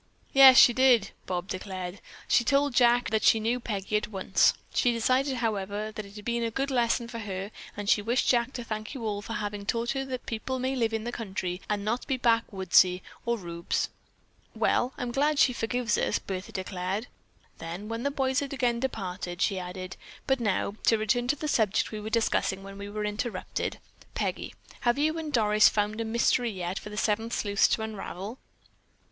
[0.33, 2.01] "Yes, she did," Bob declared.
[2.27, 4.55] "She told Jack that she knew Peggy at once.
[4.73, 8.27] She decided, however, that it had been a good lesson for her and she wished
[8.27, 11.11] Jack to thank you all for having taught her that people may live in the
[11.11, 13.89] country and not be backwoodsy or rubes."
[14.55, 17.05] "Well, I'm glad she forgives us!" Bertha declared.
[17.59, 21.47] Then, when the boys had again departed, she added: "But now, to return to the
[21.47, 23.77] subject we were discussing when we were interrupted.
[24.15, 28.39] Peggy, have you and Doris found a mystery yet for the Seven Sleuths to unravel?"